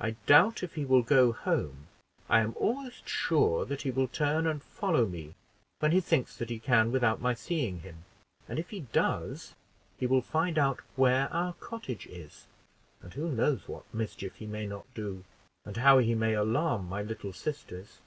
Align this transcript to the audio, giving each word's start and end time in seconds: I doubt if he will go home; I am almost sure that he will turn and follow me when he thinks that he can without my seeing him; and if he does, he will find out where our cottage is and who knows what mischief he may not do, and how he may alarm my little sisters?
I 0.00 0.12
doubt 0.24 0.62
if 0.62 0.76
he 0.76 0.86
will 0.86 1.02
go 1.02 1.30
home; 1.30 1.88
I 2.26 2.40
am 2.40 2.54
almost 2.56 3.06
sure 3.06 3.66
that 3.66 3.82
he 3.82 3.90
will 3.90 4.08
turn 4.08 4.46
and 4.46 4.62
follow 4.62 5.04
me 5.04 5.34
when 5.80 5.92
he 5.92 6.00
thinks 6.00 6.34
that 6.38 6.48
he 6.48 6.58
can 6.58 6.90
without 6.90 7.20
my 7.20 7.34
seeing 7.34 7.80
him; 7.80 8.04
and 8.48 8.58
if 8.58 8.70
he 8.70 8.80
does, 8.94 9.54
he 9.98 10.06
will 10.06 10.22
find 10.22 10.56
out 10.56 10.80
where 10.96 11.30
our 11.34 11.52
cottage 11.52 12.06
is 12.06 12.46
and 13.02 13.12
who 13.12 13.28
knows 13.30 13.68
what 13.68 13.84
mischief 13.92 14.36
he 14.36 14.46
may 14.46 14.66
not 14.66 14.86
do, 14.94 15.24
and 15.66 15.76
how 15.76 15.98
he 15.98 16.14
may 16.14 16.32
alarm 16.32 16.88
my 16.88 17.02
little 17.02 17.34
sisters? 17.34 17.98